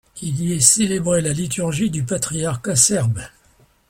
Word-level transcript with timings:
Il 0.23 0.41
y 0.41 0.53
est 0.53 0.59
célébré 0.59 1.21
la 1.21 1.31
liturgie 1.31 1.91
du 1.91 2.01
patriarcat 2.01 2.75
Serbe. 2.75 3.21